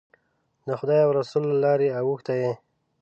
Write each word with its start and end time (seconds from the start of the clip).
د 0.67 0.69
خدای 0.79 0.99
او 1.05 1.11
رسول 1.19 1.43
له 1.51 1.55
لارې 1.63 1.87
اوښتی 1.99 2.35
یې. 2.43 2.53